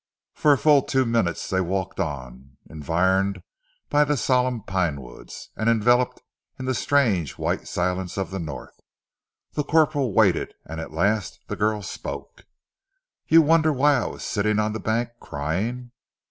[0.33, 3.43] For a full two minutes they walked on, environed
[3.87, 6.23] by the solemn pinewoods, and enveloped
[6.57, 8.79] in the strange, white silence of the North.
[9.53, 12.47] The corporal waited, and at last the girl spoke.
[13.27, 15.91] "You wonder why I was sitting on the bank, crying?"